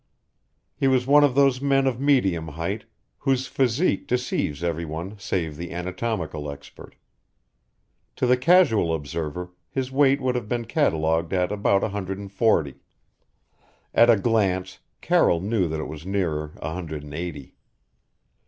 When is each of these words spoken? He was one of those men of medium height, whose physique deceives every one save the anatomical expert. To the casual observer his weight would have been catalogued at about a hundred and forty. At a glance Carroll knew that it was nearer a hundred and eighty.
He 0.75 0.87
was 0.87 1.05
one 1.05 1.23
of 1.23 1.35
those 1.35 1.61
men 1.61 1.85
of 1.85 1.99
medium 1.99 2.47
height, 2.47 2.85
whose 3.19 3.45
physique 3.45 4.07
deceives 4.07 4.63
every 4.63 4.83
one 4.83 5.13
save 5.19 5.55
the 5.55 5.71
anatomical 5.71 6.49
expert. 6.49 6.95
To 8.15 8.25
the 8.25 8.35
casual 8.35 8.95
observer 8.95 9.51
his 9.69 9.91
weight 9.91 10.19
would 10.19 10.33
have 10.33 10.49
been 10.49 10.65
catalogued 10.65 11.33
at 11.33 11.51
about 11.51 11.83
a 11.83 11.89
hundred 11.89 12.17
and 12.17 12.31
forty. 12.31 12.79
At 13.93 14.09
a 14.09 14.17
glance 14.17 14.79
Carroll 15.01 15.39
knew 15.39 15.67
that 15.67 15.79
it 15.79 15.87
was 15.87 16.03
nearer 16.03 16.53
a 16.57 16.73
hundred 16.73 17.03
and 17.03 17.13
eighty. 17.13 17.53